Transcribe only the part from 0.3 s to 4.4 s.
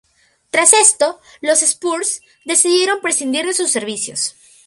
Tras esto, los Spurs decidieron prescindir de sus servicios.